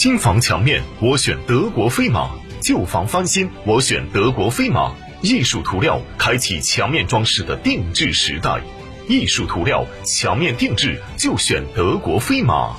[0.00, 2.30] 新房墙面我选德国飞马，
[2.62, 4.94] 旧房翻新我选德国飞马。
[5.20, 8.62] 艺术涂料开启墙面装饰的定制时代，
[9.06, 12.76] 艺术涂料墙面定制就选德国飞马。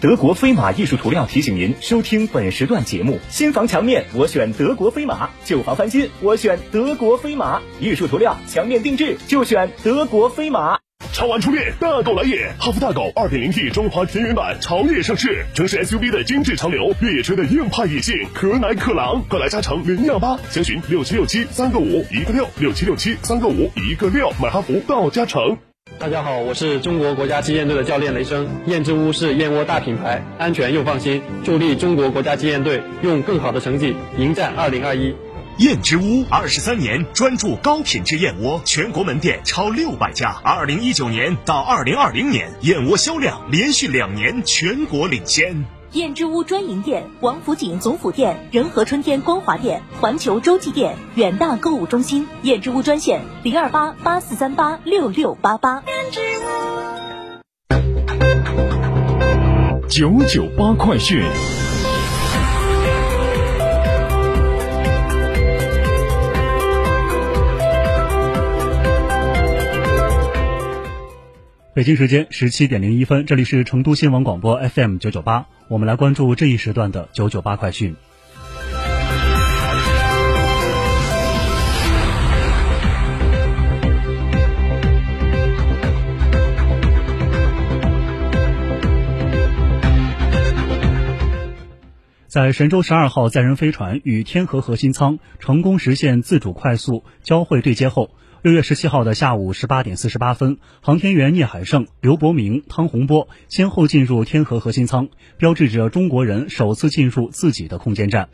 [0.00, 7.62] 德国飞马艺术涂料提醒您收听本时段节目：新房墙面我选德国飞马，旧房翻新我选德国飞马。
[7.78, 10.80] 艺术涂料墙面定制就选德国飞马。
[11.18, 12.48] 超玩初恋，大狗来也！
[12.60, 25.58] 哈弗大狗 2.0T 中华田园版潮野上市，城市 SUV 的精致潮流，越野车的硬派野性，可奶可狼，快来加诚零幺八，详询六七六七三个五一个六六七六七三个五一个六，买哈弗到嘉诚。
[25.98, 28.46] 大家好，我是中国国家击剑队的教练雷声。
[28.66, 35.14] 燕之屋是燕窝大品牌，安全又放心，助力中国国家击剑队用更好的成绩迎战2021。
[35.58, 40.40] 燕之屋二十三年专注高品质燕窝，全国门店超六百家。
[40.44, 45.64] 二零一九年到二零二零年，燕窝销量连续两年全国领先。
[45.94, 52.28] 燕之屋专营店：王府井总府店、仁和春天光华店、环球洲际店、远大购物中心。
[52.42, 55.82] 燕之屋专线：零二八八四三八六六八八。
[55.86, 56.12] 燕
[59.88, 61.20] 之屋九九八快讯。
[71.78, 77.94] 北京时间十七点零一分，这里是成都新闻广播 FM 九九八，我们来关注这一时段的九九八快讯。
[92.38, 98.12] 在神舟十二号载人飞船与天河核心舱成功实现自主快速交会对接后。
[98.42, 108.28] 六月十七号的下午十八点四十八分，航天员聂海胜、刘伯明、汤洪波先后进入天河核心舱，标志着中国人首次进入自己的空间站。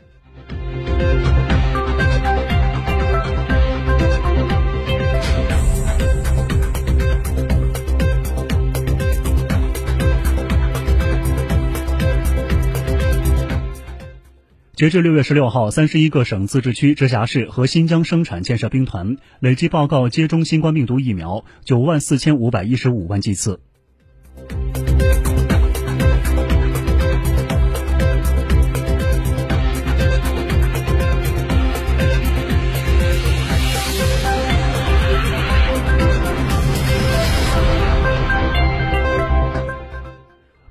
[14.75, 23.61] 截至六月十六号，三十一个省、自治区、直辖市和新疆生产建设兵团累计报告接种新冠病毒疫苗九万四千五百一十五万剂次。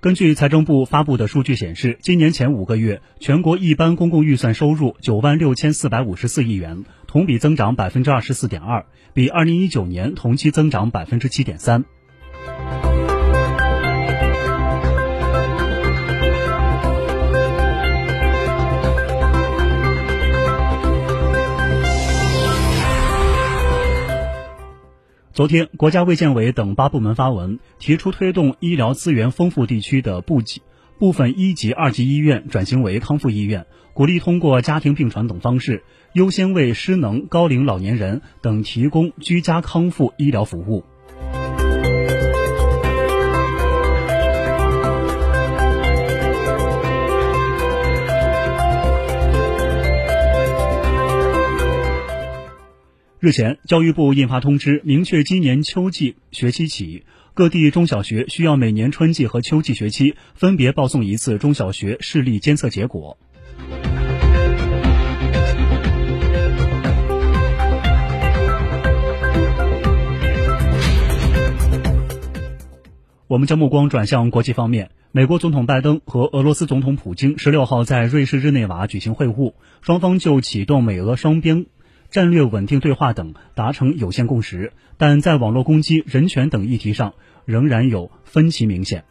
[0.05, 11.87] 根据财政部发布的数据显示，今年前五个月，全国一般公共预算收入九万六千四百五十四亿元，同比增长百分之二十四点二，比二零一九年同期增长百分之七点三。
[25.35, 30.63] 昨天，国家卫健委等八部门发文，提出推动医疗资源丰富地区的部级
[30.97, 40.85] 部分一级、二级医院转型为康复医院，鼓励通过家庭病床等方式，优先为失能、高龄老年人等提供居家康复医疗服务。
[53.25, 63.17] 日前，教育部印发通知，明确今年秋季学期起，各地中小学需要每年春季和秋季学期分别报送一次中小学视力监测结果。
[73.27, 81.65] 我们将目光转向国际方面，美国总统拜登和俄罗斯总统普京十六号在瑞士日内瓦举行会晤，双方就启动美俄双边。
[82.15, 87.15] 战略稳定对话等达成有限共识，但在网络攻击、人权等议题上
[87.45, 89.03] 仍然有分歧明显。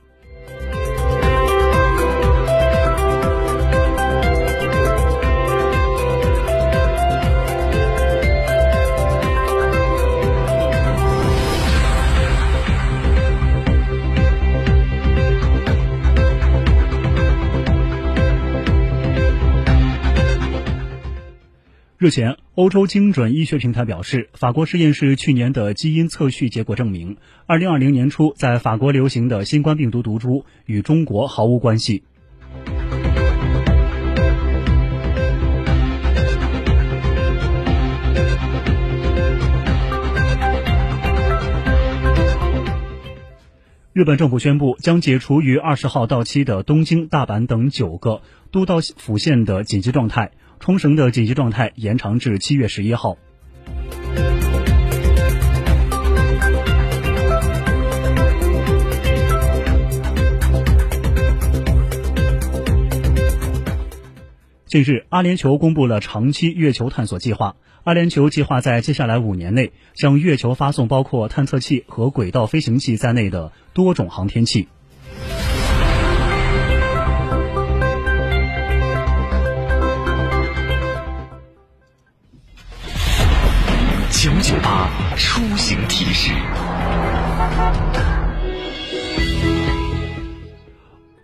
[22.03, 27.15] 日前，欧洲精准医学平台表示，法国实验室去年的基因测序结果证明
[27.47, 32.03] ，2020年初在法国流行的新冠病毒毒株与中国毫无关系。
[43.93, 50.31] 日本政府宣布，将解除于二十号到期的东京、大阪等九个都道府县的紧急状态，
[50.63, 53.17] 冲绳的紧急状态延长至七月十一号。
[64.65, 67.57] 近日，阿联酋公布了长期月球探索计划。
[67.83, 74.69] 阿联酋计划在接下来五年内向月球发送包括探测器和轨道飞行器在内的多种航天器。
[84.23, 86.31] 九九八出行提示。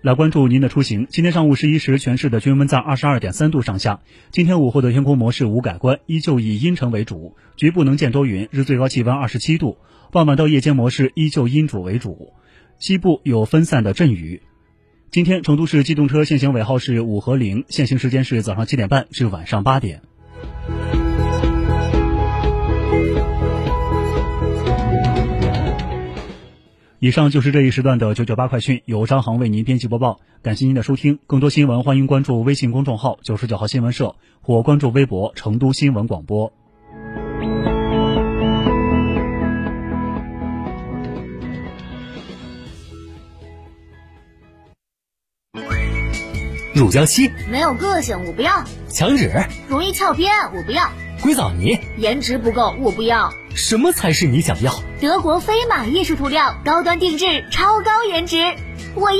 [0.01, 1.07] 来关注您的出行。
[1.09, 4.01] 今天上午十一时，全市的均温在二十二点三度上下。
[4.31, 9.77] 今天午后的天空模式无改观，依旧以阴沉为主，局部能见多云，日最高气温二十七度。
[10.11, 12.33] 傍晚到夜间模式依旧阴主为主，
[12.79, 14.41] 西部有分散的阵雨。
[15.09, 20.01] 今天成都市机动车限行尾号是五和零，限行时间是早上七点半至晚上八点。
[27.01, 30.19] 以上就是这一时段的九九八快讯，由张航为您编辑播报。
[30.41, 36.51] 感谢您的收听，更多新闻欢迎关注微信公众号“九十九号新闻社”或关注微博“成都新闻广播”。
[46.75, 47.31] 乳胶漆？
[47.49, 49.31] 没有个性，我不要；墙纸？
[49.69, 50.83] 容易翘边，我不要；
[51.21, 53.33] 硅藻泥颜值不够，我不要。
[53.53, 54.73] 什么才是你想要？
[55.01, 58.37] 德国飞马艺术涂料，高端定制，超高颜值，
[58.95, 59.19] 我要。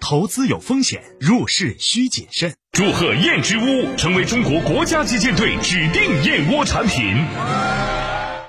[0.00, 2.54] 投资有风险，入市需谨慎。
[2.72, 7.04] 祝贺燕之屋成为中国国家击剑队指定燕窝产品。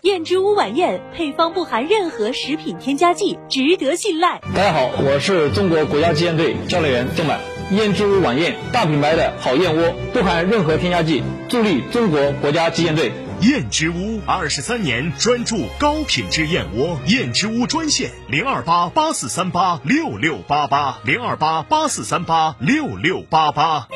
[0.03, 4.39] 燕之屋晚宴配方不含任何食品添加剂，值得信赖。
[4.55, 7.39] 大家好，我是中国国家击剑队教练员郑满。
[7.71, 13.11] 燕之屋晚宴，大品牌的好燕窝，不含任何添加剂，助力中国国家击剑队。
[13.41, 23.87] 燕之屋二十三年专注高品质燕窝，燕之屋专线零二八八四三八六六八八零二八八四三八六六八八。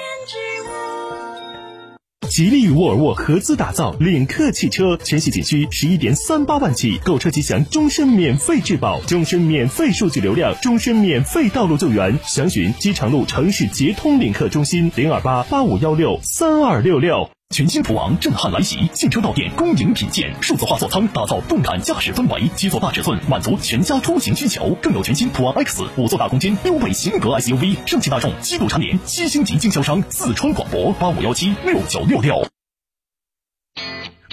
[2.30, 12.18] 吉利与沃尔沃合资打造领克汽车，全系仅需十一点三八万起，购车即享终身免费质保、终身免费数据流量、终身免费道路救援。
[12.24, 17.30] 详询机场路城市捷通领克中心零二八八五幺六三二六六。
[17.54, 24.76] 全新途昂震撼来袭，现车到店恭迎品鉴，数字化座舱打造动感驾驶氛围，七座大尺寸满足全家出行需求。
[24.82, 30.04] 更有全新途昂 X 五座大空间溜背型格 SUV，上汽大众七度蝉联七星级经销商。
[30.10, 32.48] 四川广播八五幺七六九六六。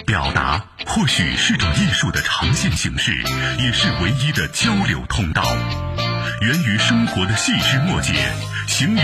[0.07, 3.13] 表达或许是种艺术的呈现形式，
[3.59, 5.43] 也是唯一的交流通道。
[6.41, 8.13] 源于生活的细枝末节，
[8.67, 8.99] 行于。